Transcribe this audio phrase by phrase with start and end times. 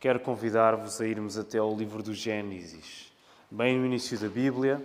[0.00, 3.12] quero convidar-vos a irmos até ao livro do Gênesis,
[3.50, 4.82] bem no início da Bíblia,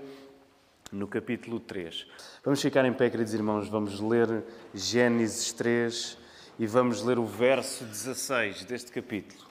[0.91, 2.05] no capítulo 3.
[2.43, 4.43] Vamos ficar em pé, queridos irmãos, vamos ler
[4.73, 6.17] Gênesis 3
[6.59, 9.47] e vamos ler o verso 16 deste capítulo.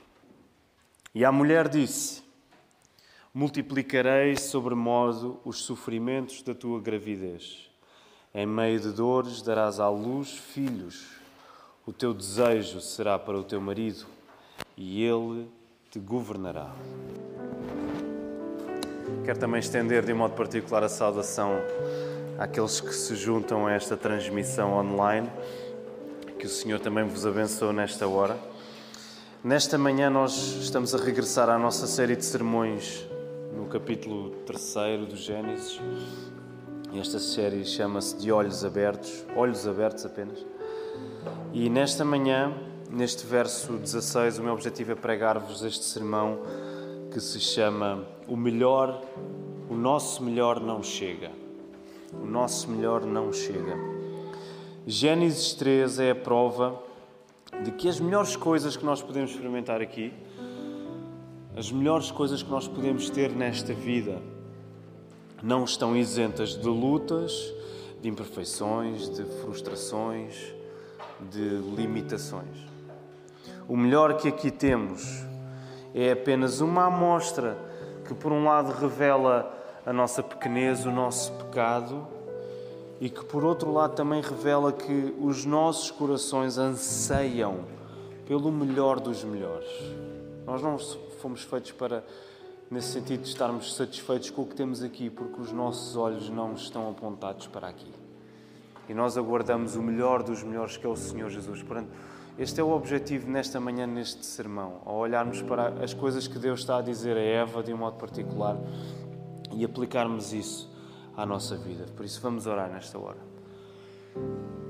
[1.15, 2.23] E a mulher disse:
[3.33, 7.71] Multiplicarei sobremodo os sofrimentos da tua gravidez.
[8.35, 11.07] Em meio de dores darás à luz filhos.
[11.87, 14.14] O teu desejo será para o teu marido
[14.77, 15.49] e ele
[15.91, 16.73] te governará.
[19.25, 21.53] Quero também estender de modo particular a saudação
[22.39, 25.31] àqueles que se juntam a esta transmissão online.
[26.39, 28.37] Que o Senhor também vos abençoe nesta hora.
[29.43, 33.07] Nesta manhã nós estamos a regressar à nossa série de sermões
[33.55, 35.81] no capítulo 3 do Gênesis.
[36.99, 40.45] Esta série chama-se De Olhos Abertos, Olhos Abertos apenas.
[41.53, 42.53] E nesta manhã,
[42.95, 46.39] neste verso 16, o meu objetivo é pregar-vos este sermão
[47.11, 49.03] que se chama O melhor,
[49.69, 51.33] o nosso melhor não chega.
[52.13, 53.77] O nosso melhor não chega.
[54.87, 56.81] Gênesis 3 é a prova
[57.65, 60.13] de que as melhores coisas que nós podemos experimentar aqui,
[61.57, 64.23] as melhores coisas que nós podemos ter nesta vida,
[65.43, 67.53] não estão isentas de lutas,
[68.01, 70.55] de imperfeições, de frustrações,
[71.31, 72.74] de limitações.
[73.67, 75.25] O melhor que aqui temos
[75.95, 77.57] é apenas uma amostra
[78.07, 79.51] que, por um lado, revela
[79.87, 82.07] a nossa pequenez, o nosso pecado,
[83.01, 87.61] e que, por outro lado, também revela que os nossos corações anseiam
[88.27, 89.69] pelo melhor dos melhores.
[90.47, 90.79] Nós não
[91.21, 92.05] fomos feitos para,
[92.71, 96.91] nesse sentido, estarmos satisfeitos com o que temos aqui, porque os nossos olhos não estão
[96.91, 97.93] apontados para aqui.
[98.89, 101.63] E nós aguardamos o melhor dos melhores, que é o Senhor Jesus.
[101.63, 101.89] Portanto,
[102.37, 106.61] este é o objetivo nesta manhã, neste sermão, ao olharmos para as coisas que Deus
[106.61, 108.57] está a dizer a Eva de um modo particular
[109.53, 110.69] e aplicarmos isso
[111.17, 111.87] à nossa vida.
[111.97, 113.19] Por isso, vamos orar nesta hora.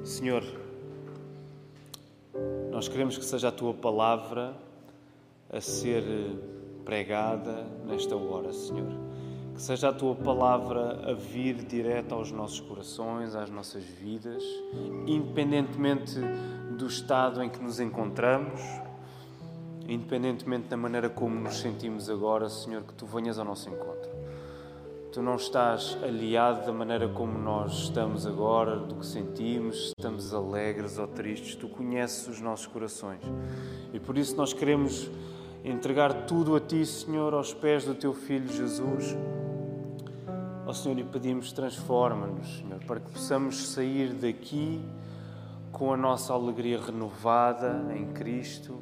[0.02, 0.44] Senhor,
[2.70, 4.54] nós queremos que seja a tua palavra
[5.50, 6.04] a ser
[6.84, 8.92] pregada nesta hora, Senhor.
[9.54, 14.42] Que seja a tua palavra a vir direto aos nossos corações, às nossas vidas,
[15.06, 16.18] independentemente
[16.76, 18.60] do estado em que nos encontramos,
[19.88, 24.10] independentemente da maneira como nos sentimos agora, Senhor, que tu venhas ao nosso encontro.
[25.12, 30.34] Tu não estás aliado da maneira como nós estamos agora, do que sentimos, se estamos
[30.34, 31.54] alegres ou tristes.
[31.54, 33.20] Tu conheces os nossos corações.
[33.92, 35.08] E por isso nós queremos
[35.62, 39.16] entregar tudo a Ti, Senhor, aos pés do Teu Filho Jesus.
[40.66, 44.80] Ó Senhor, e pedimos, transforma-nos, Senhor, para que possamos sair daqui
[45.70, 48.80] com a nossa alegria renovada em Cristo,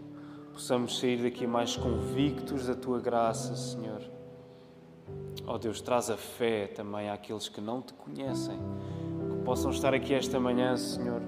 [0.53, 4.03] possamos sair daqui mais convictos da Tua graça, Senhor
[5.47, 8.57] Ó oh Deus, traz a fé também àqueles que não te conhecem,
[9.31, 11.21] que possam estar aqui esta manhã, Senhor.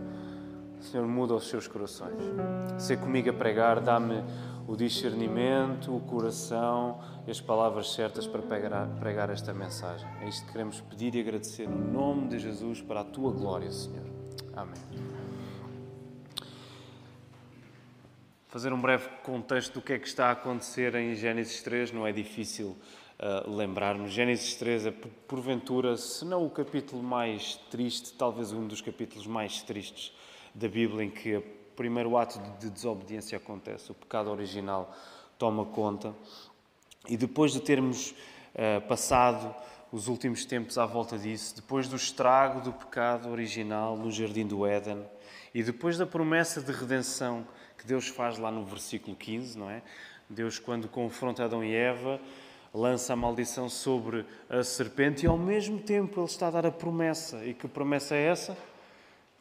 [0.80, 2.22] Senhor, muda os seus corações.
[2.78, 4.22] Ser comigo a pregar, dá-me
[4.66, 10.08] o discernimento, o coração e as palavras certas para pregar, esta mensagem.
[10.20, 13.70] É isto que queremos pedir e agradecer no nome de Jesus para a tua glória,
[13.70, 14.06] Senhor.
[14.54, 14.74] Amém.
[18.48, 22.06] Fazer um breve contexto do que é que está a acontecer em Gênesis 3 não
[22.06, 22.76] é difícil
[23.18, 24.12] uh, lembrarmos.
[24.12, 24.90] Gênesis 3 é,
[25.26, 30.12] porventura, se não o capítulo mais triste, talvez um dos capítulos mais tristes
[30.54, 31.42] da Bíblia, em que
[31.76, 34.94] primeiro ato de desobediência acontece, o pecado original
[35.38, 36.14] toma conta.
[37.08, 38.10] E depois de termos
[38.54, 39.54] uh, passado
[39.92, 44.66] os últimos tempos à volta disso, depois do estrago do pecado original no jardim do
[44.66, 45.04] Éden
[45.54, 47.46] e depois da promessa de redenção
[47.78, 49.82] que Deus faz lá no versículo 15, não é?
[50.28, 52.20] Deus, quando confronta Adão e Eva,
[52.72, 56.72] lança a maldição sobre a serpente e ao mesmo tempo ele está a dar a
[56.72, 57.44] promessa.
[57.44, 58.56] E que promessa é essa?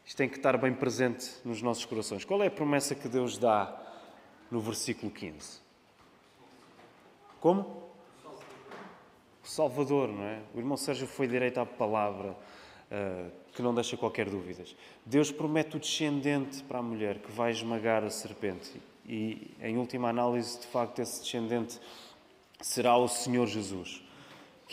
[0.06, 2.25] Isto tem que estar bem presente nos nossos corações.
[2.25, 3.81] Qual é a promessa que Deus dá
[4.52, 5.59] no versículo 15?
[7.40, 7.84] Como?
[9.44, 10.41] Salvador, não é?
[10.53, 14.64] O irmão Sérgio foi direito à palavra uh, que não deixa qualquer dúvida.
[15.05, 18.82] Deus promete o descendente para a mulher que vai esmagar a serpente.
[19.05, 21.79] E, em última análise, de facto, esse descendente
[22.61, 24.02] será o Senhor Jesus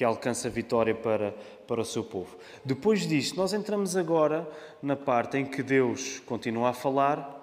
[0.00, 1.34] que alcança vitória para,
[1.68, 2.34] para o seu povo.
[2.64, 4.48] Depois disto, nós entramos agora
[4.82, 7.38] na parte em que Deus continua a falar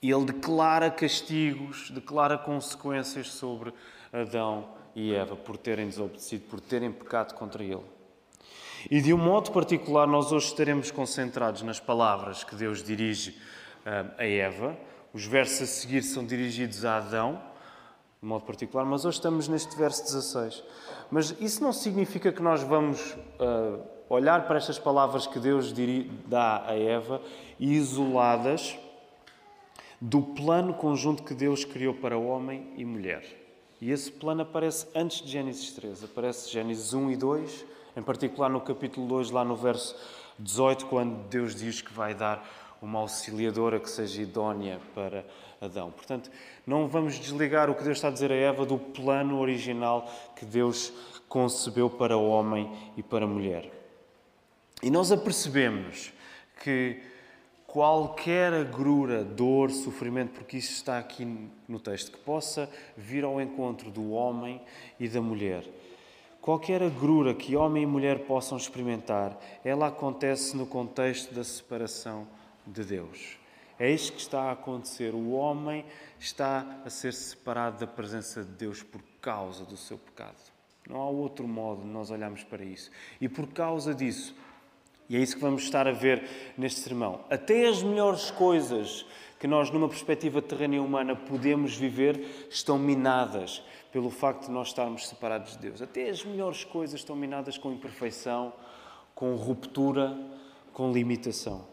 [0.00, 3.74] e ele declara castigos, declara consequências sobre
[4.12, 7.82] Adão e Eva por terem desobedecido, por terem pecado contra ele.
[8.88, 14.14] E de um modo particular, nós hoje estaremos concentrados nas palavras que Deus dirige uh,
[14.16, 14.78] a Eva.
[15.12, 17.49] Os versos a seguir são dirigidos a Adão
[18.20, 20.62] de modo particular, mas hoje estamos neste verso 16.
[21.10, 23.80] Mas isso não significa que nós vamos uh,
[24.10, 25.72] olhar para estas palavras que Deus
[26.26, 27.22] dá a Eva
[27.58, 28.78] isoladas
[29.98, 33.24] do plano conjunto que Deus criou para homem e mulher.
[33.80, 37.64] E esse plano aparece antes de Gênesis 3, aparece Gênesis 1 e 2,
[37.96, 39.96] em particular no capítulo 2, lá no verso
[40.38, 42.46] 18, quando Deus diz que vai dar
[42.82, 45.24] uma auxiliadora que seja idónea para
[45.60, 45.90] Adão.
[45.90, 46.30] Portanto,
[46.66, 50.44] não vamos desligar o que Deus está a dizer a Eva do plano original que
[50.44, 50.92] Deus
[51.28, 53.70] concebeu para o homem e para a mulher.
[54.82, 56.12] E nós apercebemos
[56.62, 57.00] que
[57.66, 63.90] qualquer agrura, dor, sofrimento, porque isso está aqui no texto, que possa vir ao encontro
[63.90, 64.60] do homem
[64.98, 65.64] e da mulher.
[66.40, 72.26] Qualquer agrura que homem e mulher possam experimentar, ela acontece no contexto da separação
[72.66, 73.39] de Deus.
[73.80, 75.14] É isto que está a acontecer.
[75.14, 75.86] O homem
[76.18, 80.36] está a ser separado da presença de Deus por causa do seu pecado.
[80.86, 82.90] Não há outro modo de nós olharmos para isso.
[83.18, 84.36] E por causa disso,
[85.08, 87.24] e é isso que vamos estar a ver neste sermão.
[87.30, 89.06] Até as melhores coisas
[89.38, 94.68] que nós, numa perspectiva terrena e humana, podemos viver estão minadas pelo facto de nós
[94.68, 95.80] estarmos separados de Deus.
[95.80, 98.52] Até as melhores coisas estão minadas com imperfeição,
[99.14, 100.14] com ruptura,
[100.74, 101.69] com limitação.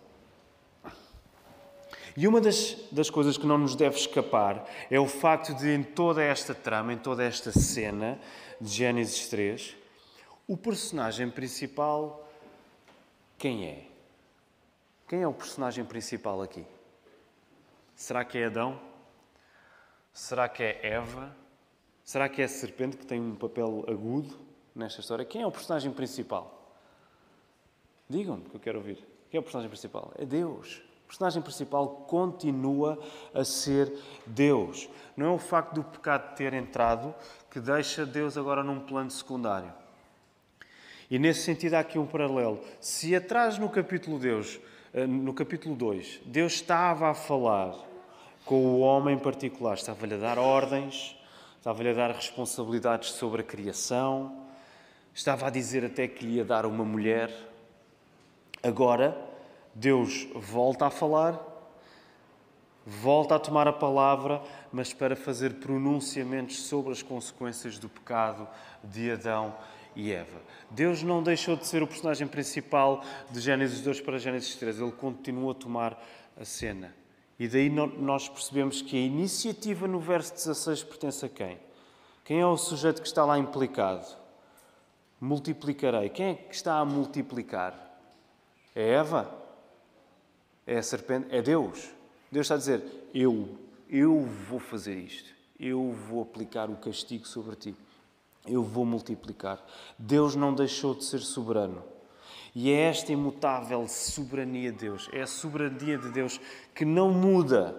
[2.17, 5.83] E uma das, das coisas que não nos deve escapar é o facto de, em
[5.83, 8.19] toda esta trama, em toda esta cena
[8.59, 9.75] de Gênesis 3,
[10.47, 12.27] o personagem principal
[13.37, 13.87] quem é?
[15.07, 16.65] Quem é o personagem principal aqui?
[17.95, 18.81] Será que é Adão?
[20.11, 21.35] Será que é Eva?
[22.03, 24.39] Será que é a serpente que tem um papel agudo
[24.73, 25.23] nesta história?
[25.23, 26.75] Quem é o personagem principal?
[28.09, 29.05] Digam-me que eu quero ouvir.
[29.29, 30.11] Quem é o personagem principal?
[30.17, 30.86] É Deus.
[31.07, 32.99] O personagem principal continua
[33.33, 33.89] a ser
[34.25, 34.89] Deus.
[35.15, 37.15] Não é o facto do pecado ter entrado
[37.49, 39.71] que deixa Deus agora num plano secundário.
[41.09, 42.61] E nesse sentido há aqui um paralelo.
[42.81, 44.59] Se atrás no capítulo Deus,
[44.93, 47.73] eh, no capítulo 2, Deus estava a falar
[48.43, 51.15] com o homem em particular, estava-lhe a dar ordens,
[51.57, 54.45] estava-lhe a dar responsabilidades sobre a criação,
[55.13, 57.33] estava a dizer até que lhe ia dar uma mulher.
[58.61, 59.26] Agora,
[59.79, 61.39] Deus volta a falar,
[62.83, 64.41] volta a tomar a palavra,
[64.71, 68.47] mas para fazer pronunciamentos sobre as consequências do pecado
[68.83, 69.53] de Adão
[69.95, 70.41] e Eva.
[70.71, 74.91] Deus não deixou de ser o personagem principal de Gênesis 2 para Gênesis 3, ele
[74.93, 76.03] continua a tomar
[76.35, 76.91] a cena.
[77.37, 81.59] E daí nós percebemos que a iniciativa no verso 16 pertence a quem?
[82.25, 84.07] Quem é o sujeito que está lá implicado?
[85.21, 86.09] Multiplicarei.
[86.09, 87.75] Quem é que está a multiplicar?
[88.75, 89.45] É Eva?
[90.67, 91.27] É a serpente?
[91.31, 91.89] É Deus?
[92.31, 92.83] Deus está a dizer:
[93.13, 93.57] Eu,
[93.89, 95.33] eu vou fazer isto.
[95.59, 97.75] Eu vou aplicar o castigo sobre ti
[98.47, 99.63] eu vou multiplicar.
[99.97, 101.83] Deus não deixou de ser soberano.
[102.55, 106.41] E é esta imutável soberania de Deus, é a soberania de Deus
[106.73, 107.75] que não muda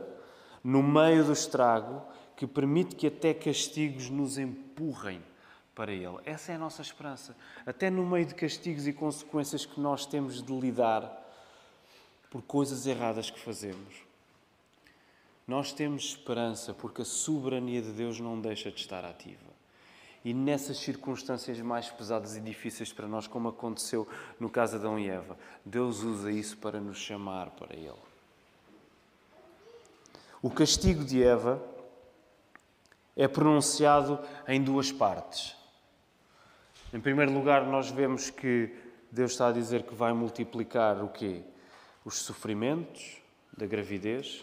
[0.62, 2.02] no meio do estrago,
[2.36, 5.20] que permite que até castigos nos empurrem
[5.74, 6.18] para Ele.
[6.24, 7.36] Essa é a nossa esperança.
[7.66, 11.27] Até no meio de castigos e consequências que nós temos de lidar
[12.30, 14.08] por coisas erradas que fazemos.
[15.46, 19.48] Nós temos esperança porque a soberania de Deus não deixa de estar ativa.
[20.24, 24.06] E nessas circunstâncias mais pesadas e difíceis para nós, como aconteceu
[24.38, 27.94] no caso de Adão e Eva, Deus usa isso para nos chamar para Ele.
[30.42, 31.62] O castigo de Eva
[33.16, 35.56] é pronunciado em duas partes.
[36.92, 38.74] Em primeiro lugar, nós vemos que
[39.10, 41.42] Deus está a dizer que vai multiplicar o quê?
[42.08, 43.18] Os sofrimentos
[43.54, 44.42] da gravidez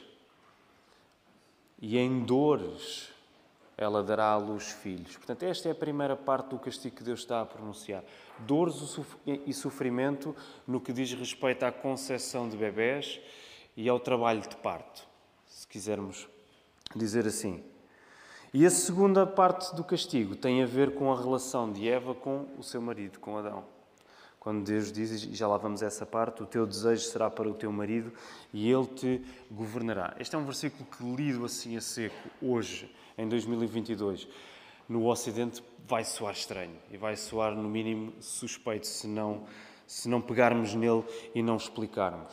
[1.81, 3.09] e em dores
[3.75, 5.17] ela dará à luz filhos.
[5.17, 8.03] Portanto, esta é a primeira parte do castigo que Deus está a pronunciar.
[8.37, 8.75] Dores
[9.25, 10.35] e sofrimento
[10.67, 13.19] no que diz respeito à concepção de bebés
[13.75, 15.01] e ao trabalho de parto,
[15.47, 16.27] se quisermos
[16.95, 17.63] dizer assim.
[18.53, 22.45] E a segunda parte do castigo tem a ver com a relação de Eva com
[22.59, 23.74] o seu marido, com Adão.
[24.45, 27.49] Quando Deus diz, e já lá vamos a essa parte, o teu desejo será para
[27.49, 28.13] o teu marido
[28.53, 30.15] e ele te governará.
[30.19, 34.27] Este é um versículo que, lido assim a seco, hoje, em 2022,
[34.87, 39.47] no Ocidente, vai soar estranho e vai soar, no mínimo, suspeito se não,
[39.87, 42.31] se não pegarmos nele e não explicarmos.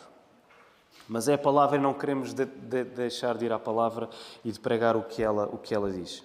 [1.09, 4.11] Mas é a palavra e não queremos de, de, deixar de ir à palavra
[4.45, 6.23] e de pregar o que ela, o que ela diz.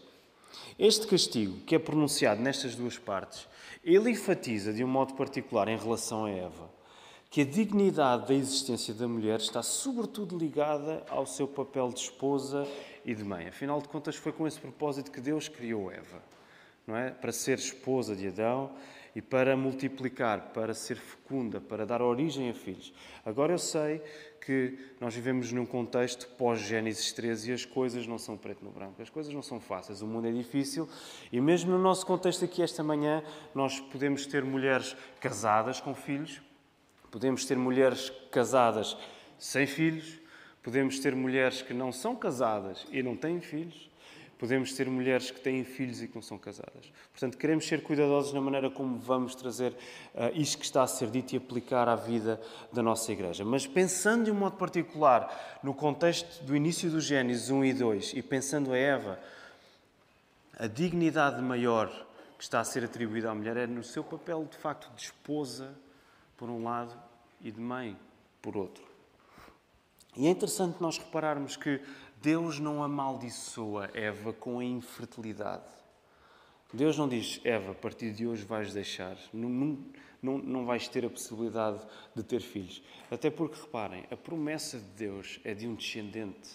[0.77, 3.47] Este castigo, que é pronunciado nestas duas partes,
[3.93, 6.69] ele enfatiza de um modo particular em relação a Eva
[7.29, 12.67] que a dignidade da existência da mulher está sobretudo ligada ao seu papel de esposa
[13.05, 13.47] e de mãe.
[13.47, 16.21] Afinal de contas, foi com esse propósito que Deus criou Eva,
[16.85, 17.11] não é?
[17.11, 18.71] Para ser esposa de Adão
[19.17, 22.93] e para multiplicar, para ser fecunda, para dar origem a filhos.
[23.25, 23.99] Agora eu sei
[24.39, 29.01] que nós vivemos num contexto pós-Gênesis 13 e as coisas não são preto no branco,
[29.01, 30.87] as coisas não são fáceis, o mundo é difícil
[31.31, 36.39] e mesmo no nosso contexto aqui esta manhã nós podemos ter mulheres casadas com filhos,
[37.09, 38.97] Podemos ter mulheres casadas
[39.39, 40.19] sem filhos,
[40.61, 43.89] podemos ter mulheres que não são casadas e não têm filhos,
[44.37, 46.91] podemos ter mulheres que têm filhos e que não são casadas.
[47.11, 51.09] Portanto, queremos ser cuidadosos na maneira como vamos trazer uh, isto que está a ser
[51.09, 52.39] dito e aplicar à vida
[52.71, 53.43] da nossa igreja.
[53.43, 58.13] Mas pensando de um modo particular no contexto do início do Gênesis 1 e 2
[58.15, 59.19] e pensando a Eva,
[60.57, 61.89] a dignidade maior
[62.37, 65.73] que está a ser atribuída à mulher é no seu papel de facto de esposa
[66.37, 66.95] por um lado,
[67.41, 67.97] e de mãe,
[68.41, 68.83] por outro.
[70.17, 71.79] E é interessante nós repararmos que
[72.21, 75.77] Deus não amaldiçoa Eva com a infertilidade.
[76.73, 79.77] Deus não diz, Eva, a partir de hoje vais deixar, não,
[80.21, 81.79] não, não, vais ter a possibilidade
[82.13, 82.83] de ter filhos.
[83.09, 86.49] Até porque, reparem, a promessa de Deus é de um descendente.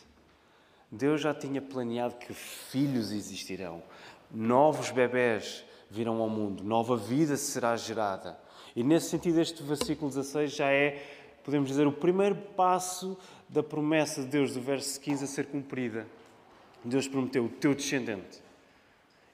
[0.90, 3.82] Deus já tinha planeado que filhos existirão,
[4.30, 8.38] novos bebés virão ao mundo, nova vida será gerada.
[8.76, 11.02] E nesse sentido, este versículo 16 já é,
[11.42, 13.16] podemos dizer, o primeiro passo
[13.52, 16.06] da promessa de Deus do verso 15 a ser cumprida.
[16.82, 18.40] Deus prometeu o teu descendente.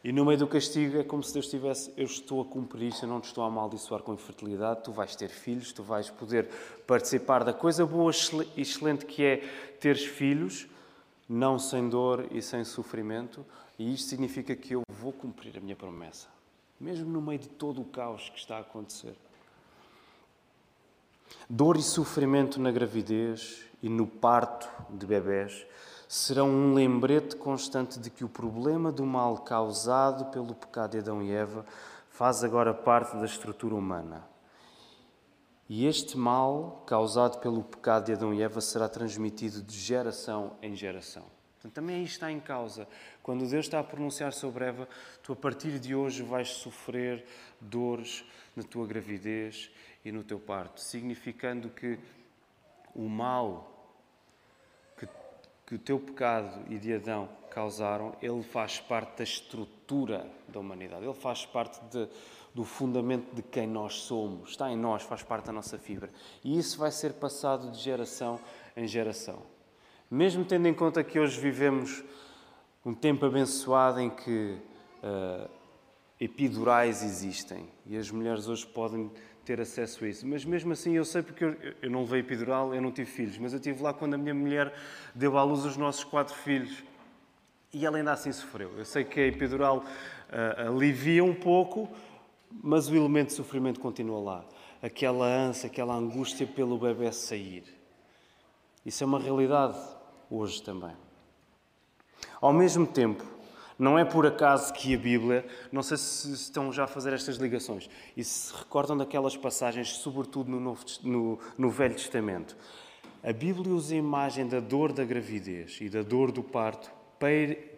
[0.03, 3.05] E no meio do castigo é como se Deus estivesse, eu estou a cumprir isto,
[3.05, 6.49] eu não te estou a amaldiçoar com infertilidade, tu vais ter filhos, tu vais poder
[6.87, 8.11] participar da coisa boa
[8.57, 9.37] e excelente que é
[9.81, 10.67] teres filhos,
[11.29, 13.47] não sem dor e sem sofrimento,
[13.79, 16.29] e isto significa que eu vou cumprir a minha promessa,
[16.81, 19.15] mesmo no meio de todo o caos que está a acontecer.
[21.49, 25.67] Dor e sofrimento na gravidez e no parto de bebés
[26.09, 31.23] serão um lembrete constante de que o problema do mal causado pelo pecado de Adão
[31.23, 31.67] e Eva
[32.09, 34.27] faz agora parte da estrutura humana.
[35.69, 40.75] E este mal causado pelo pecado de Adão e Eva será transmitido de geração em
[40.75, 41.25] geração.
[41.59, 42.89] Portanto, também aí está em causa.
[43.23, 44.89] Quando Deus está a pronunciar sobre Eva,
[45.23, 47.27] tu a partir de hoje vais sofrer
[47.61, 48.25] dores
[48.57, 49.71] na tua gravidez
[50.05, 51.99] e no teu parto, significando que
[52.95, 53.71] o mal
[54.97, 55.09] que,
[55.67, 61.05] que o teu pecado e de Adão causaram, ele faz parte da estrutura da humanidade,
[61.05, 62.09] ele faz parte de,
[62.55, 66.11] do fundamento de quem nós somos, está em nós, faz parte da nossa fibra.
[66.45, 68.41] E isso vai ser passado de geração
[68.77, 69.43] em geração.
[70.11, 72.03] Mesmo tendo em conta que hoje vivemos
[72.85, 74.57] um tempo abençoado em que
[75.03, 75.58] uh,
[76.21, 79.11] epidurais existem e as mulheres hoje podem
[79.45, 80.27] ter acesso a isso.
[80.27, 83.39] Mas mesmo assim eu sei porque eu, eu não levei epidural, eu não tive filhos,
[83.39, 84.75] mas eu estive lá quando a minha mulher
[85.15, 86.83] deu à luz os nossos quatro filhos.
[87.73, 88.73] E ela ainda assim sofreu.
[88.77, 91.89] Eu sei que a epidural uh, alivia um pouco,
[92.51, 94.45] mas o elemento de sofrimento continua lá.
[94.83, 97.65] Aquela ânsia, aquela angústia pelo bebê sair.
[98.85, 99.79] Isso é uma realidade
[100.31, 100.95] hoje também.
[102.41, 103.25] Ao mesmo tempo,
[103.79, 107.37] não é por acaso que a Bíblia, não sei se estão já a fazer estas
[107.37, 112.57] ligações e se recordam daquelas passagens, sobretudo no, Novo, no, no Velho Testamento.
[113.23, 116.91] A Bíblia usa a imagem da dor da gravidez e da dor do parto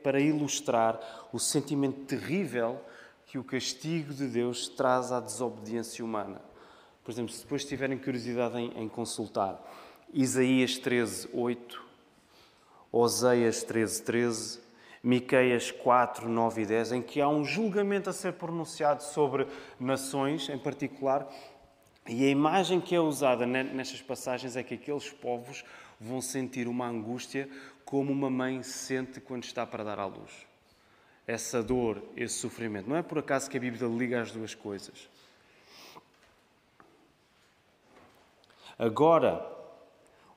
[0.03, 1.01] para, ilustrar
[1.33, 2.81] o sentimento terrível
[3.27, 6.41] que o castigo de Deus traz à desobediência humana.
[7.05, 9.61] Por exemplo, se depois tiverem curiosidade em, em consultar
[10.13, 11.83] Isaías 13, 8,
[12.93, 14.70] Oseias 13, 13,
[15.03, 19.47] Miqueias 4, 9 e 10, em que há um julgamento a ser pronunciado sobre
[19.79, 21.27] nações em particular,
[22.07, 25.65] e a imagem que é usada nestas passagens é que aqueles povos
[25.99, 27.49] vão sentir uma angústia
[27.85, 30.47] como uma mãe sente quando está para dar à luz.
[31.27, 32.89] Essa dor, esse sofrimento.
[32.89, 35.09] Não é por acaso que a Bíblia liga as duas coisas.
[38.79, 39.47] Agora,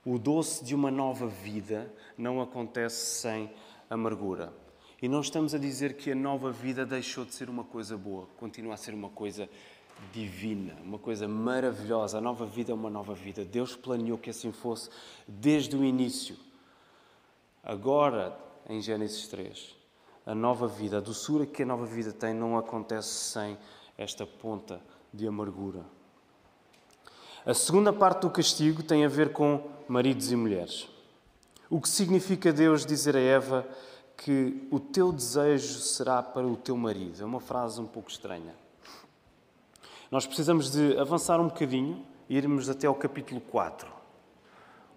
[0.05, 3.50] o doce de uma nova vida não acontece sem
[3.94, 4.54] amargura.
[5.02, 8.28] E não estamos a dizer que a nova vida deixou de ser uma coisa boa,
[8.38, 9.50] continua a ser uma coisa
[10.12, 12.18] divina, uma coisa maravilhosa.
[12.18, 13.44] A nova vida é uma nova vida.
[13.44, 14.90] Deus planeou que assim fosse
[15.28, 16.38] desde o início.
[17.64, 18.38] Agora,
[18.70, 19.76] em Gênesis 3,
[20.26, 23.58] a nova vida, a doçura que a nova vida tem, não acontece sem
[23.98, 24.82] esta ponta
[25.14, 25.86] de amargura.
[27.46, 30.93] A segunda parte do castigo tem a ver com maridos e mulheres.
[31.74, 33.68] O que significa Deus dizer a Eva
[34.15, 37.20] que o teu desejo será para o teu marido?
[37.20, 38.53] É uma frase um pouco estranha.
[40.12, 43.92] Nós precisamos de avançar um bocadinho irmos até ao capítulo 4,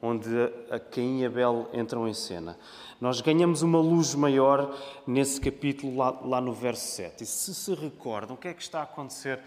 [0.02, 0.28] onde
[0.70, 2.58] a Caim e Abel entram em cena.
[3.00, 7.22] Nós ganhamos uma luz maior nesse capítulo, lá, lá no verso 7.
[7.22, 9.40] E se se recordam, o que é que está a acontecer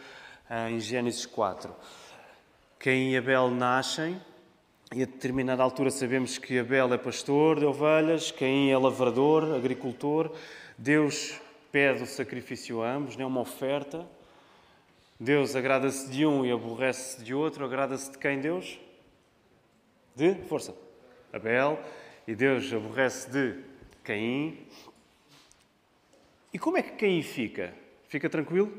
[0.49, 1.71] ah, em Gênesis 4?
[2.79, 4.19] Caim e Abel nascem,
[4.91, 10.35] e a determinada altura sabemos que Abel é pastor de ovelhas, Caim é lavrador, agricultor.
[10.75, 11.39] Deus
[11.71, 14.07] pede o sacrifício a ambos, é uma oferta.
[15.19, 17.63] Deus agrada-se de um e aborrece-se de outro.
[17.63, 18.79] Agrada-se de quem Deus?
[20.15, 20.73] De força.
[21.31, 21.79] Abel.
[22.27, 23.59] E Deus aborrece de
[24.03, 24.57] Caim.
[26.51, 27.75] E como é que Caim fica?
[28.07, 28.71] Fica tranquilo?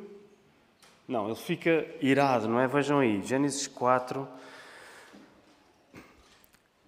[1.07, 2.67] Não, ele fica irado, não é?
[2.67, 4.27] Vejam aí, Gênesis 4,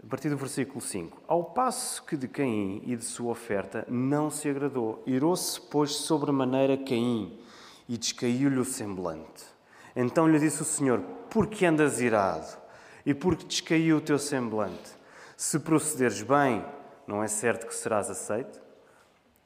[0.05, 1.23] a partir do versículo 5.
[1.29, 6.77] Ao passo que de Caim e de sua oferta não se agradou, irou-se, pois, sobremaneira
[6.77, 7.39] Caim
[7.89, 9.45] e descaiu-lhe o semblante.
[9.95, 12.61] Então lhe disse o Senhor: Por que andas irado?
[13.07, 14.93] E por que descaiu o teu semblante?
[15.37, 16.65] Se procederes bem,
[17.07, 18.61] não é certo que serás aceito?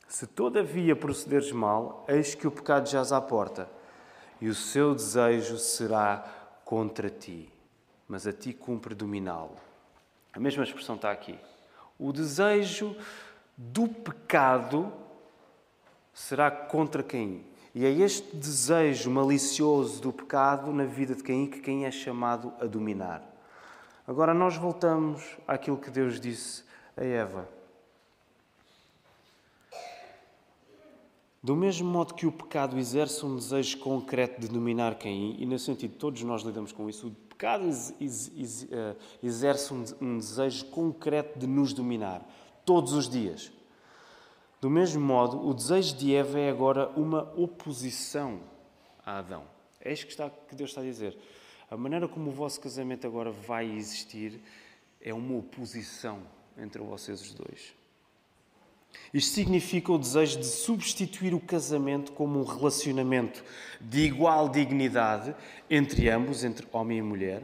[0.08, 3.68] Se todavia procederes mal, eis que o pecado jaz à porta,
[4.40, 6.24] e o seu desejo será
[6.64, 7.52] contra ti,
[8.06, 9.65] mas a ti cumpre dominá-lo.
[10.36, 11.38] A mesma expressão está aqui.
[11.98, 12.94] O desejo
[13.56, 14.92] do pecado
[16.12, 17.42] será contra quem?
[17.74, 22.52] E é este desejo malicioso do pecado na vida de Caim que quem é chamado
[22.60, 23.22] a dominar.
[24.06, 26.64] Agora nós voltamos àquilo que Deus disse
[26.94, 27.48] a Eva.
[31.42, 35.64] Do mesmo modo que o pecado exerce um desejo concreto de dominar Caim, e nesse
[35.64, 42.26] sentido todos nós lidamos com isso, pecado eh, exerce um desejo concreto de nos dominar,
[42.64, 43.52] todos os dias.
[44.60, 48.40] Do mesmo modo, o desejo de Eva é agora uma oposição
[49.04, 49.44] a Adão.
[49.80, 51.16] É isto que, está, que Deus está a dizer.
[51.70, 54.40] A maneira como o vosso casamento agora vai existir
[55.00, 56.22] é uma oposição
[56.58, 57.74] entre vocês os dois.
[59.12, 63.42] Isto significa o desejo de substituir o casamento como um relacionamento
[63.80, 65.34] de igual dignidade
[65.70, 67.42] entre ambos, entre homem e mulher,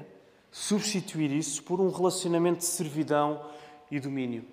[0.50, 3.42] substituir isso por um relacionamento de servidão
[3.90, 4.44] e domínio.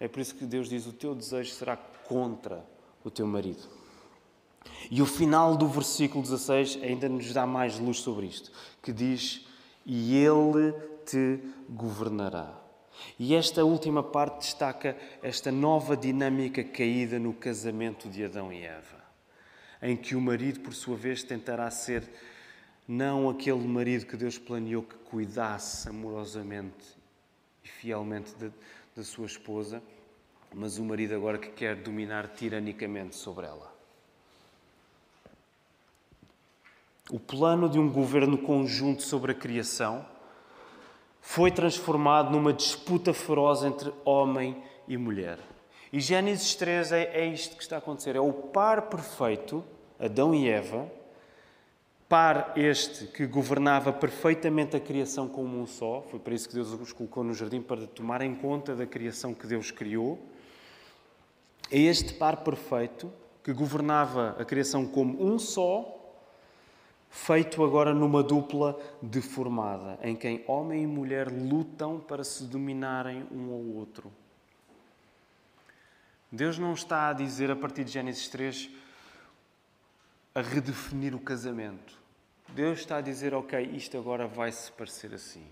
[0.00, 2.66] É por isso que Deus diz: o teu desejo será contra
[3.04, 3.62] o teu marido.
[4.90, 8.50] E o final do versículo 16 ainda nos dá mais luz sobre isto,
[8.82, 9.46] que diz:
[9.86, 10.72] E ele
[11.04, 12.61] te governará.
[13.18, 19.02] E esta última parte destaca esta nova dinâmica caída no casamento de Adão e Eva,
[19.80, 22.08] em que o marido, por sua vez, tentará ser
[22.86, 26.96] não aquele marido que Deus planeou que cuidasse amorosamente
[27.64, 28.32] e fielmente
[28.94, 29.82] da sua esposa,
[30.54, 33.72] mas o marido agora que quer dominar tiranicamente sobre ela.
[37.10, 40.06] O plano de um governo conjunto sobre a criação
[41.22, 45.38] foi transformado numa disputa feroz entre homem e mulher.
[45.92, 49.64] E Gênesis 3 é, é isto que está a acontecer: é o par perfeito,
[49.98, 50.90] Adão e Eva,
[52.08, 56.72] par este que governava perfeitamente a criação como um só, foi para isso que Deus
[56.72, 60.18] os colocou no jardim, para tomarem conta da criação que Deus criou.
[61.70, 63.10] É este par perfeito
[63.44, 66.01] que governava a criação como um só,
[67.12, 73.52] feito agora numa dupla deformada, em que homem e mulher lutam para se dominarem um
[73.52, 74.10] ao outro.
[76.32, 78.70] Deus não está a dizer, a partir de Gênesis 3,
[80.34, 82.00] a redefinir o casamento.
[82.48, 85.44] Deus está a dizer: Ok, isto agora vai se parecer assim.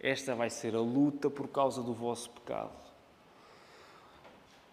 [0.00, 2.87] Esta vai ser a luta por causa do vosso pecado.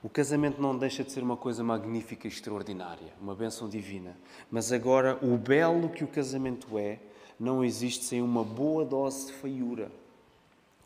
[0.06, 4.16] O casamento não deixa de ser uma coisa magnífica e extraordinária, uma bênção divina.
[4.52, 7.00] Mas agora, o belo que o casamento é,
[7.40, 9.92] não existe sem uma boa dose de feiura.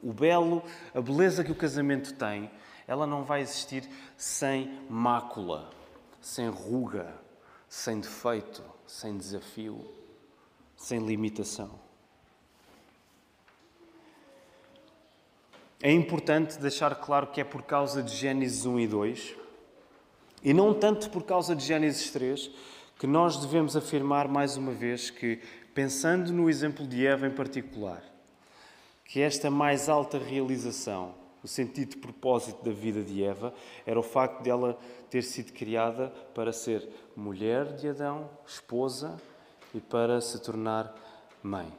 [0.01, 0.63] O belo,
[0.95, 2.49] a beleza que o casamento tem,
[2.87, 3.83] ela não vai existir
[4.15, 5.69] sem mácula,
[6.21, 7.13] sem ruga,
[7.67, 9.99] sem defeito, sem desafio
[10.77, 11.69] sem limitação.
[15.81, 19.35] É importante deixar claro que é por causa de Gênesis 1 e 2,
[20.43, 22.51] e não tanto por causa de Gênesis 3,
[22.99, 25.39] que nós devemos afirmar mais uma vez que,
[25.73, 28.03] pensando no exemplo de Eva em particular,
[29.05, 33.53] que esta mais alta realização, o sentido de propósito da vida de Eva,
[33.85, 34.77] era o facto de ela
[35.09, 39.15] ter sido criada para ser mulher de Adão, esposa
[39.73, 40.93] e para se tornar
[41.41, 41.71] mãe.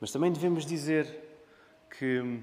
[0.00, 1.14] Mas também devemos dizer
[1.98, 2.40] que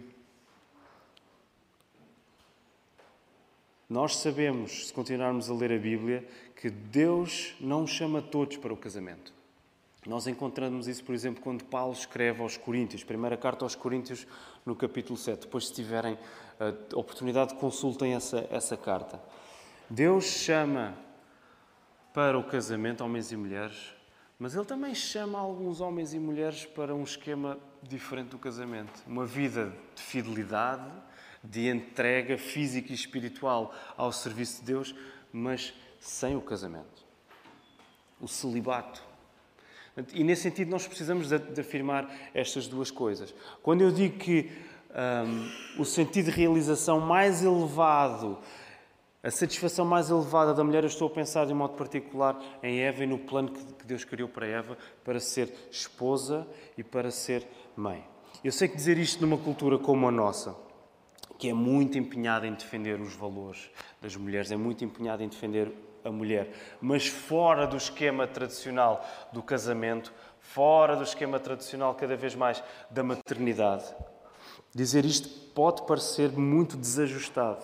[3.89, 6.23] nós sabemos, se continuarmos a ler a Bíblia,
[6.55, 9.33] que Deus não chama todos para o casamento.
[10.05, 14.27] Nós encontramos isso, por exemplo, quando Paulo escreve aos Coríntios, primeira carta aos Coríntios,
[14.65, 15.41] no capítulo 7.
[15.41, 16.17] Depois, se tiverem
[16.59, 19.19] eh, oportunidade, consultem essa, essa carta.
[19.89, 20.95] Deus chama
[22.13, 23.93] para o casamento homens e mulheres,
[24.37, 29.01] mas Ele também chama alguns homens e mulheres para um esquema diferente do casamento.
[29.07, 30.89] Uma vida de fidelidade,
[31.43, 34.95] de entrega física e espiritual ao serviço de Deus,
[35.31, 37.05] mas sem o casamento.
[38.19, 39.01] O celibato.
[40.13, 43.33] E nesse sentido, nós precisamos de, afirmar estas duas coisas.
[43.61, 44.49] Quando eu digo que
[44.89, 48.37] um, o sentido de realização mais elevado,
[49.21, 52.79] a satisfação mais elevada da mulher, eu estou a pensar de um modo particular em
[52.79, 56.47] Eva e no plano que Deus criou para Eva, para ser esposa
[56.77, 58.05] e para ser mãe.
[58.43, 60.55] Eu sei que dizer isto numa cultura como a nossa,
[61.39, 63.71] que é muito empenhada em defender os valores
[64.01, 65.71] das mulheres, é muito empenhada em defender
[66.03, 72.35] a mulher, mas fora do esquema tradicional do casamento, fora do esquema tradicional cada vez
[72.35, 73.85] mais da maternidade.
[74.75, 77.63] Dizer isto pode parecer muito desajustado.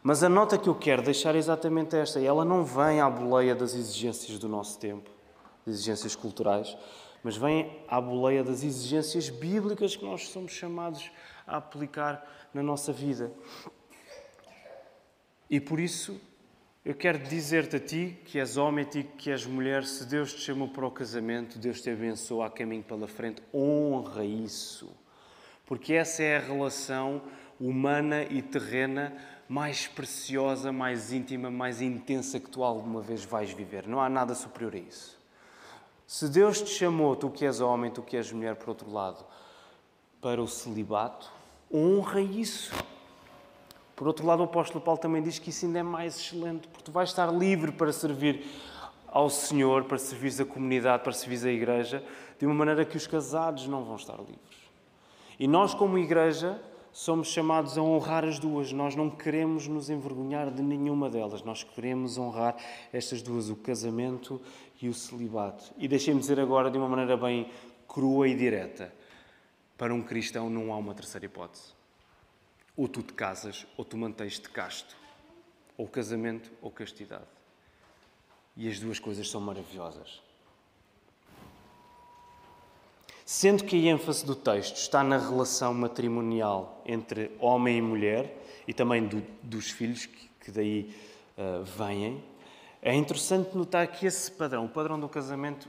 [0.00, 3.54] Mas a nota que eu quero deixar é exatamente esta: ela não vem à boleia
[3.54, 5.10] das exigências do nosso tempo,
[5.66, 6.76] das exigências culturais,
[7.22, 11.10] mas vem à boleia das exigências bíblicas que nós somos chamados
[11.46, 13.32] a aplicar na nossa vida.
[15.50, 16.20] E por isso
[16.84, 20.34] eu quero dizer-te a ti, que és homem, a ti que és mulher, se Deus
[20.34, 24.94] te chamou para o casamento, Deus te abençoa a caminho pela frente, honra isso.
[25.64, 27.22] Porque essa é a relação
[27.58, 29.16] humana e terrena
[29.48, 33.86] mais preciosa, mais íntima, mais intensa que tu alguma vez vais viver.
[33.86, 35.18] Não há nada superior a isso.
[36.06, 39.24] Se Deus te chamou, tu que és homem, tu que és mulher, por outro lado,
[40.24, 41.30] para o celibato,
[41.70, 42.74] honra isso.
[43.94, 46.82] Por outro lado, o apóstolo Paulo também diz que isso ainda é mais excelente, porque
[46.82, 48.42] tu vais estar livre para servir
[49.06, 52.02] ao Senhor, para servir a comunidade, para servir a igreja,
[52.38, 54.64] de uma maneira que os casados não vão estar livres.
[55.38, 56.58] E nós, como igreja,
[56.90, 58.72] somos chamados a honrar as duas.
[58.72, 61.42] Nós não queremos nos envergonhar de nenhuma delas.
[61.42, 62.56] Nós queremos honrar
[62.94, 64.40] estas duas, o casamento
[64.80, 65.64] e o celibato.
[65.76, 67.50] E deixem-me dizer agora de uma maneira bem
[67.86, 68.90] crua e direta:
[69.76, 71.74] para um cristão não há uma terceira hipótese.
[72.76, 74.96] Ou tu te casas, ou tu mantens-te casto.
[75.76, 77.24] Ou casamento, ou castidade.
[78.56, 80.22] E as duas coisas são maravilhosas.
[83.24, 88.36] Sendo que a ênfase do texto está na relação matrimonial entre homem e mulher
[88.68, 90.94] e também do, dos filhos que, que daí
[91.38, 92.22] uh, vêm,
[92.82, 95.68] é interessante notar que esse padrão, o padrão do casamento,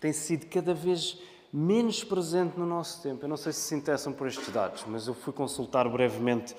[0.00, 1.18] tem sido cada vez
[1.52, 3.24] menos presente no nosso tempo.
[3.24, 6.54] Eu não sei se se interessam por estes dados, mas eu fui consultar brevemente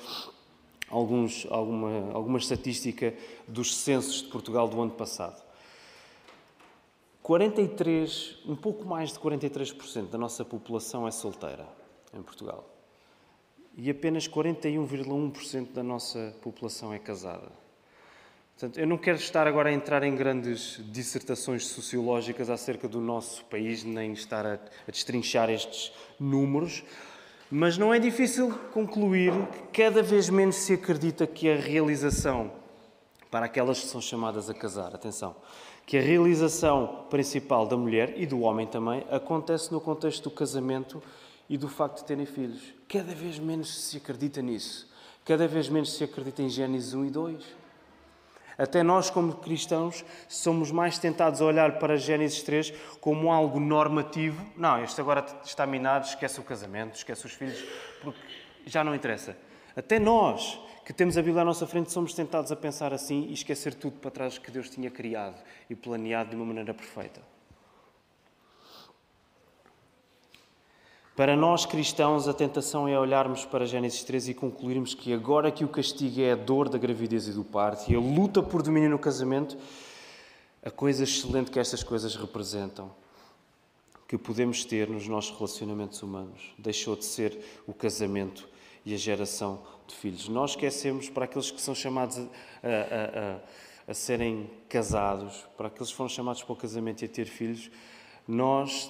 [0.90, 3.14] alguns, alguma, alguma estatística
[3.48, 5.42] dos censos de Portugal do ano passado.
[7.22, 11.68] 43, um pouco mais de 43% da nossa população é solteira
[12.12, 12.68] em Portugal.
[13.78, 17.52] E apenas 41,1% da nossa população é casada.
[18.60, 23.46] Portanto, eu não quero estar agora a entrar em grandes dissertações sociológicas acerca do nosso
[23.46, 26.84] país, nem estar a, a destrinchar estes números,
[27.50, 29.32] mas não é difícil concluir
[29.72, 32.52] que cada vez menos se acredita que a realização
[33.32, 35.38] para aquelas que são chamadas a casar, atenção,
[35.86, 41.02] que a realização principal da mulher e do homem também acontece no contexto do casamento
[41.50, 42.74] e do facto de terem filhos.
[42.90, 44.86] Cada vez menos se acredita nisso.
[45.24, 47.59] Cada vez menos se acredita em Gênesis 1 e 2.
[48.60, 54.46] Até nós, como cristãos, somos mais tentados a olhar para Gênesis 3 como algo normativo.
[54.58, 57.64] Não, este agora está minado, esquece o casamento, esquece os filhos,
[58.02, 58.20] porque
[58.66, 59.38] já não interessa.
[59.74, 63.34] Até nós, que temos a Bíblia à nossa frente, somos tentados a pensar assim e
[63.34, 67.22] esquecer tudo para trás que Deus tinha criado e planeado de uma maneira perfeita.
[71.20, 75.66] Para nós cristãos, a tentação é olharmos para Gênesis 3 e concluirmos que agora que
[75.66, 78.90] o castigo é a dor da gravidez e do parto e a luta por domínio
[78.90, 79.58] no casamento,
[80.64, 82.90] a coisa excelente que estas coisas representam,
[84.08, 88.48] que podemos ter nos nossos relacionamentos humanos, deixou de ser o casamento
[88.86, 90.30] e a geração de filhos.
[90.30, 95.90] Nós esquecemos para aqueles que são chamados a, a, a, a serem casados, para aqueles
[95.90, 97.70] que foram chamados para o casamento e a ter filhos,
[98.26, 98.90] nós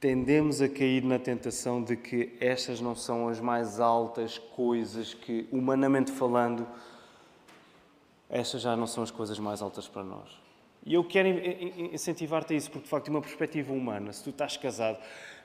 [0.00, 5.46] tendemos a cair na tentação de que estas não são as mais altas coisas que,
[5.52, 6.66] humanamente falando,
[8.30, 10.40] estas já não são as coisas mais altas para nós.
[10.86, 11.28] E eu quero
[11.92, 14.96] incentivar-te a isso, porque de facto, de uma perspectiva humana, se tu estás casado,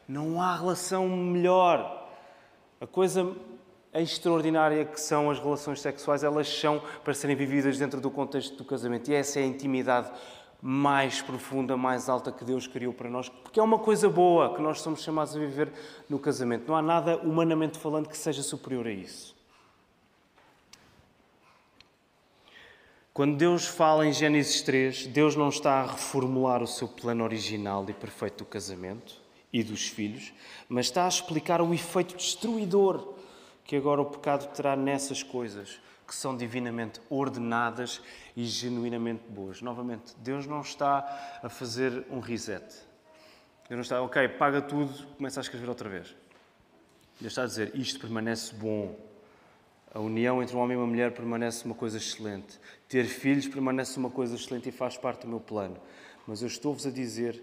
[0.08, 2.10] não há relação melhor.
[2.80, 3.36] A coisa
[3.94, 8.63] extraordinária que são as relações sexuais, elas são para serem vividas dentro do contexto do
[8.63, 9.12] casamento.
[9.12, 10.10] E essa é a intimidade
[10.62, 14.62] mais profunda, mais alta que Deus criou para nós, porque é uma coisa boa que
[14.62, 15.72] nós somos chamados a viver
[16.10, 16.68] no casamento.
[16.68, 19.36] Não há nada, humanamente falando, que seja superior a isso.
[23.13, 27.86] Quando Deus fala em Gênesis 3, Deus não está a reformular o seu plano original
[27.88, 29.22] e perfeito do casamento
[29.54, 30.34] e dos filhos,
[30.68, 33.13] mas está a explicar o efeito destruidor
[33.63, 38.02] que agora o pecado terá nessas coisas que são divinamente ordenadas
[38.36, 39.62] e genuinamente boas.
[39.62, 42.63] Novamente, Deus não está a fazer um reset.
[43.68, 46.15] Deus não está, ok, paga tudo, começa a escrever outra vez.
[47.20, 48.96] Deus está a dizer, isto permanece bom.
[49.94, 52.60] A união entre um homem e uma mulher permanece uma coisa excelente.
[52.88, 55.78] Ter filhos permanece uma coisa excelente e faz parte do meu plano.
[56.28, 57.41] Mas eu estou-vos a dizer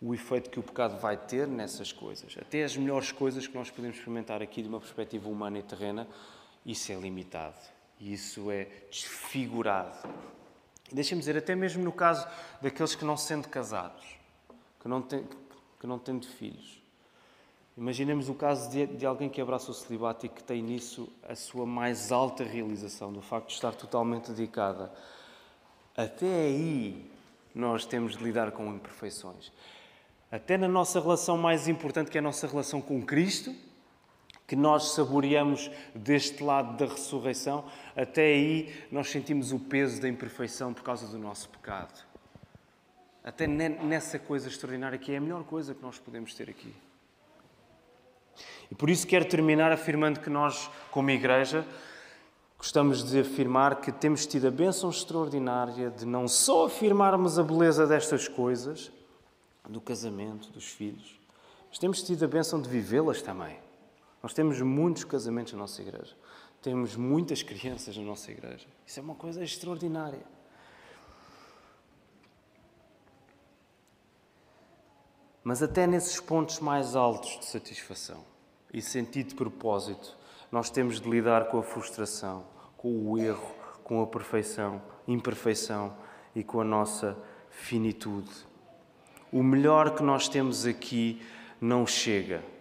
[0.00, 2.34] o efeito que o pecado vai ter nessas coisas.
[2.40, 6.08] Até as melhores coisas que nós podemos experimentar aqui de uma perspectiva humana e terrena,
[6.66, 7.54] isso é limitado.
[8.02, 9.96] E isso é desfigurado.
[10.90, 12.26] Deixem-me dizer, até mesmo no caso
[12.60, 14.04] daqueles que não sendo casados,
[14.80, 15.24] que não têm,
[15.78, 16.82] que não têm filhos,
[17.76, 21.34] Imaginemos o caso de, de, alguém que abraça o celibato e que tem nisso a
[21.34, 24.92] sua mais alta realização, do facto de estar totalmente dedicada.
[25.96, 27.10] Até aí
[27.54, 29.50] nós temos de lidar com imperfeições.
[30.30, 33.54] Até na nossa relação mais importante, que é a nossa relação com Cristo,
[34.52, 37.64] que nós saboreamos deste lado da ressurreição,
[37.96, 42.04] até aí nós sentimos o peso da imperfeição por causa do nosso pecado.
[43.24, 46.70] Até nessa coisa extraordinária que é a melhor coisa que nós podemos ter aqui.
[48.70, 51.64] E por isso quero terminar afirmando que nós, como igreja,
[52.58, 57.86] gostamos de afirmar que temos tido a bênção extraordinária de não só afirmarmos a beleza
[57.86, 58.92] destas coisas,
[59.66, 61.18] do casamento, dos filhos,
[61.70, 63.56] mas temos tido a bênção de vivê-las também.
[64.22, 66.16] Nós temos muitos casamentos na nossa igreja.
[66.60, 68.66] Temos muitas crianças na nossa igreja.
[68.86, 70.22] Isso é uma coisa extraordinária.
[75.42, 78.24] Mas até nesses pontos mais altos de satisfação,
[78.72, 80.16] e sentido de propósito,
[80.50, 82.44] nós temos de lidar com a frustração,
[82.76, 85.96] com o erro, com a perfeição, imperfeição
[86.34, 87.16] e com a nossa
[87.50, 88.30] finitude.
[89.32, 91.20] O melhor que nós temos aqui
[91.60, 92.51] não chega.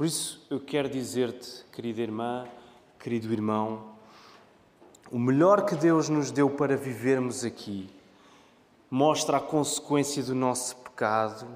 [0.00, 2.48] Por isso eu quero dizer-te, querida irmã,
[2.98, 3.96] querido irmão,
[5.12, 7.86] o melhor que Deus nos deu para vivermos aqui
[8.90, 11.46] mostra a consequência do nosso pecado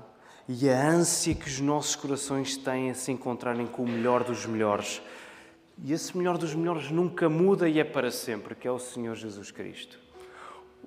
[0.47, 4.45] e a ânsia que os nossos corações têm a se encontrarem com o melhor dos
[4.45, 5.01] melhores.
[5.83, 9.15] E esse melhor dos melhores nunca muda e é para sempre, que é o Senhor
[9.17, 10.04] Jesus Cristo.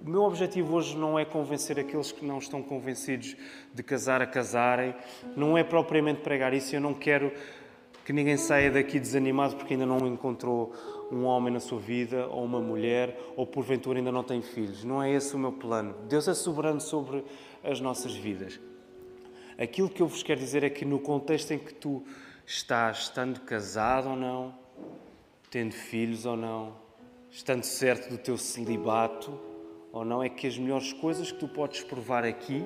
[0.06, 3.36] O meu objetivo hoje não é convencer aqueles que não estão convencidos
[3.74, 4.94] de casar a casarem,
[5.36, 6.76] não é propriamente pregar isso.
[6.76, 7.32] Eu não quero
[8.06, 10.74] que ninguém saia daqui desanimado porque ainda não encontrou
[11.12, 14.84] um homem na sua vida, ou uma mulher, ou porventura ainda não tem filhos.
[14.84, 15.96] Não é esse o meu plano.
[16.08, 17.24] Deus é soberano sobre
[17.64, 18.60] as nossas vidas.
[19.58, 22.04] Aquilo que eu vos quero dizer é que no contexto em que tu
[22.46, 24.54] estás, estando casado ou não,
[25.50, 26.76] tendo filhos ou não,
[27.32, 29.47] estando certo do teu celibato
[29.98, 32.64] ou não, é que as melhores coisas que tu podes provar aqui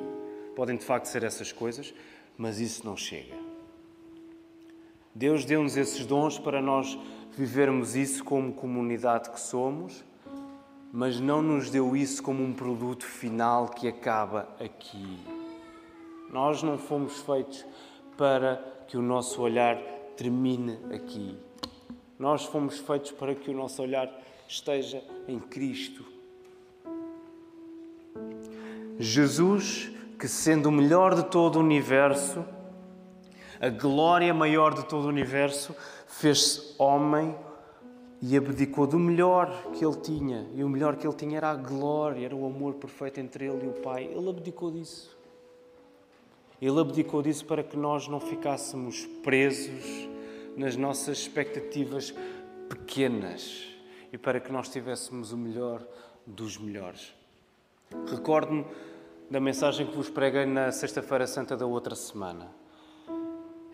[0.55, 1.93] podem de facto ser essas coisas,
[2.37, 3.35] mas isso não chega.
[5.13, 6.97] Deus deu-nos esses dons para nós
[7.37, 10.03] vivermos isso como comunidade que somos,
[10.91, 15.19] mas não nos deu isso como um produto final que acaba aqui.
[16.29, 17.65] Nós não fomos feitos
[18.17, 19.77] para que o nosso olhar
[20.15, 21.37] termine aqui.
[22.19, 24.09] Nós fomos feitos para que o nosso olhar
[24.47, 26.05] esteja em Cristo.
[29.01, 32.45] Jesus, que sendo o melhor de todo o universo,
[33.59, 35.75] a glória maior de todo o universo,
[36.07, 37.35] fez-se homem
[38.21, 40.47] e abdicou do melhor que ele tinha.
[40.53, 43.65] E o melhor que ele tinha era a glória, era o amor perfeito entre ele
[43.65, 44.05] e o Pai.
[44.05, 45.17] Ele abdicou disso.
[46.61, 50.07] Ele abdicou disso para que nós não ficássemos presos
[50.55, 52.13] nas nossas expectativas
[52.69, 53.65] pequenas
[54.13, 55.83] e para que nós tivéssemos o melhor
[56.25, 57.13] dos melhores.
[58.07, 58.65] Recordo-me
[59.31, 62.51] da mensagem que vos preguei na Sexta-feira Santa da outra semana,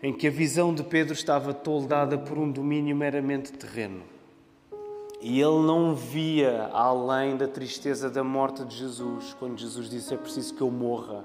[0.02, 4.02] em que a visão de Pedro estava toldada por um domínio meramente terreno.
[5.20, 10.16] E ele não via além da tristeza da morte de Jesus, quando Jesus disse: É
[10.16, 11.24] preciso que eu morra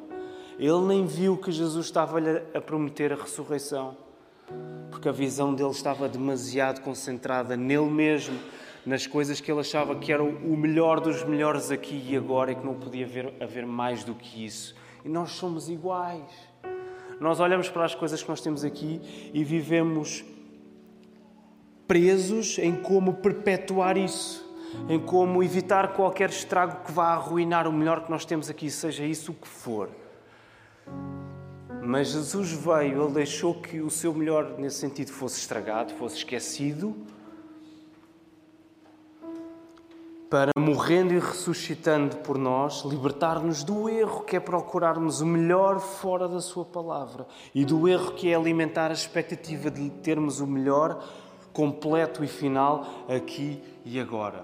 [0.59, 3.97] ele nem viu que Jesus estava-lhe a prometer a ressurreição,
[4.91, 8.37] porque a visão dele estava demasiado concentrada nele mesmo,
[8.85, 12.55] nas coisas que ele achava que eram o melhor dos melhores aqui e agora e
[12.55, 14.75] que não podia haver, haver mais do que isso.
[15.05, 16.29] E nós somos iguais.
[17.19, 18.99] Nós olhamos para as coisas que nós temos aqui
[19.33, 20.23] e vivemos
[21.87, 24.43] presos em como perpetuar isso.
[24.89, 29.05] em como evitar qualquer estrago que vá arruinar o melhor que nós temos aqui, seja
[29.05, 29.87] isso o que for.
[31.81, 36.95] Mas Jesus veio, ele deixou que o seu melhor nesse sentido fosse estragado, fosse esquecido,
[40.33, 46.27] para morrendo e ressuscitando por nós, libertar-nos do erro que é procurarmos o melhor fora
[46.27, 51.07] da Sua palavra e do erro que é alimentar a expectativa de termos o melhor
[51.53, 54.43] completo e final aqui e agora.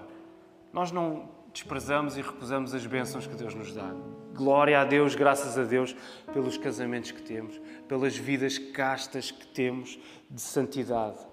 [0.72, 3.92] Nós não desprezamos e recusamos as bênçãos que Deus nos dá.
[4.32, 5.96] Glória a Deus, graças a Deus,
[6.32, 9.98] pelos casamentos que temos, pelas vidas castas que temos
[10.30, 11.29] de santidade.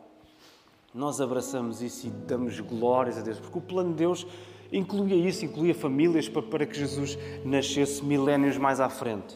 [0.94, 4.26] Nós abraçamos isso e damos glórias a Deus, porque o plano de Deus
[4.72, 9.36] incluía isso, incluía famílias para que Jesus nascesse milénios mais à frente.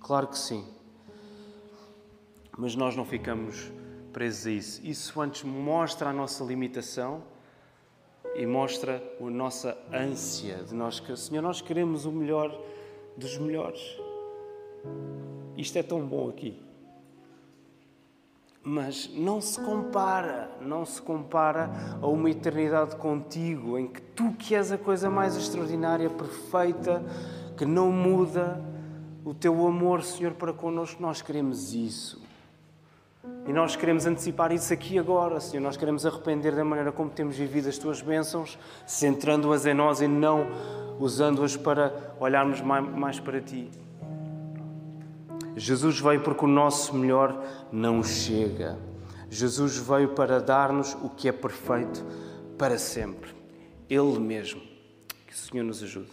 [0.00, 0.64] Claro que sim.
[2.56, 3.70] Mas nós não ficamos
[4.12, 4.86] presos a isso.
[4.86, 7.22] Isso antes mostra a nossa limitação
[8.34, 12.58] e mostra a nossa ânsia de nós que, Senhor, nós queremos o melhor
[13.16, 13.98] dos melhores.
[15.56, 16.65] Isto é tão bom aqui.
[18.68, 21.70] Mas não se compara, não se compara
[22.02, 27.00] a uma eternidade contigo, em que tu que és a coisa mais extraordinária, perfeita,
[27.56, 28.60] que não muda,
[29.24, 32.20] o teu amor, Senhor, para connosco, nós queremos isso.
[33.46, 35.62] E nós queremos antecipar isso aqui agora, Senhor.
[35.62, 40.08] Nós queremos arrepender da maneira como temos vivido as tuas bênçãos, centrando-as em nós e
[40.08, 40.44] não
[40.98, 43.70] usando-as para olharmos mais para ti.
[45.56, 47.42] Jesus veio porque o nosso melhor
[47.72, 48.78] não chega.
[49.30, 52.04] Jesus veio para dar-nos o que é perfeito
[52.58, 53.34] para sempre.
[53.88, 54.60] Ele mesmo.
[55.26, 56.10] Que o Senhor nos ajude.